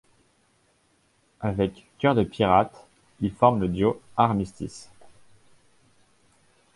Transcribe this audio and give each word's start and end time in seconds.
Avec 1.41 1.85
Cœur 1.99 2.15
de 2.15 2.23
pirate, 2.23 2.87
il 3.19 3.31
forme 3.31 3.59
le 3.61 3.67
duo 3.67 4.01
Armistice. 4.17 4.89